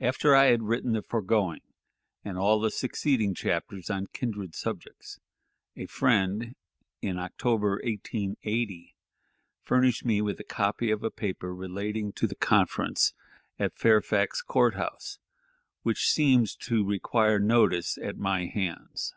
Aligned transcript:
After 0.00 0.32
I 0.36 0.44
had 0.44 0.62
written 0.62 0.92
the 0.92 1.02
foregoing, 1.02 1.60
and 2.24 2.38
all 2.38 2.60
the 2.60 2.70
succeeding 2.70 3.34
chapters 3.34 3.90
on 3.90 4.06
kindred 4.12 4.54
subjects, 4.54 5.18
a 5.74 5.86
friend, 5.86 6.54
in 7.00 7.18
October, 7.18 7.80
1880, 7.82 8.94
furnished 9.64 10.04
me 10.04 10.22
with 10.22 10.38
a 10.38 10.44
copy 10.44 10.92
of 10.92 11.02
a 11.02 11.10
paper 11.10 11.52
relating 11.52 12.12
to 12.12 12.28
the 12.28 12.36
conference 12.36 13.12
at 13.58 13.76
Fairfax 13.76 14.40
Court 14.40 14.76
House, 14.76 15.18
which 15.82 16.06
seems 16.08 16.54
to 16.54 16.84
require 16.86 17.40
notice 17.40 17.98
at 17.98 18.16
my 18.16 18.46
hands. 18.46 19.16